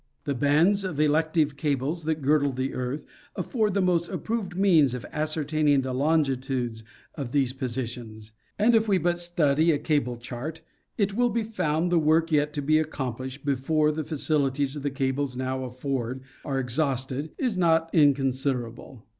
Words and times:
The 0.23 0.33
bands 0.33 0.83
of 0.83 0.99
electric 0.99 1.57
cables 1.57 2.05
that 2.05 2.23
girdle 2.23 2.51
the 2.51 2.73
earth, 2.73 3.05
afford 3.35 3.75
the 3.75 3.83
most 3.83 4.09
approved 4.09 4.57
means 4.57 4.95
of 4.95 5.05
ascertaining 5.11 5.81
the 5.81 5.93
longitudes 5.93 6.81
of 7.13 7.33
these 7.33 7.53
posi 7.53 7.87
tions; 7.87 8.31
and 8.57 8.73
if 8.73 8.87
we 8.87 8.97
but 8.97 9.19
study 9.19 9.71
a 9.71 9.77
cable 9.77 10.17
chart, 10.17 10.61
it 10.97 11.13
will 11.13 11.29
be 11.29 11.43
found 11.43 11.91
the 11.91 11.99
work 11.99 12.31
yet 12.31 12.51
to 12.53 12.63
be 12.63 12.79
accomplished 12.79 13.45
before 13.45 13.91
the 13.91 14.03
facilities 14.03 14.73
the 14.73 14.89
cables 14.89 15.35
now 15.37 15.65
afford 15.65 16.21
are 16.43 16.57
exhausted, 16.59 17.29
is 17.37 17.55
not 17.55 17.87
inconsiderable. 17.93 19.05